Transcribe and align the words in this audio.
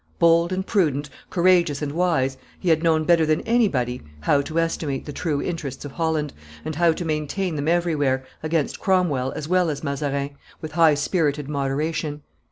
Bold 0.17 0.51
and 0.51 0.65
prudent, 0.65 1.11
courageous 1.29 1.83
and 1.83 1.91
wise, 1.91 2.35
he 2.59 2.69
had 2.69 2.81
known 2.81 3.03
better 3.03 3.23
than 3.23 3.41
anybody 3.41 4.01
how 4.21 4.41
to 4.41 4.57
estimate 4.59 5.05
the 5.05 5.13
true 5.13 5.39
interests 5.43 5.85
of 5.85 5.91
Holland, 5.91 6.33
and 6.65 6.73
how 6.73 6.91
to 6.91 7.05
maintain 7.05 7.55
them 7.55 7.67
everywhere, 7.67 8.25
against 8.41 8.79
Cromwell 8.79 9.31
as 9.35 9.47
well 9.47 9.69
as 9.69 9.83
Mazarin, 9.83 10.31
with 10.59 10.71
high 10.71 10.95
spirited 10.95 11.47
moderation. 11.47 12.23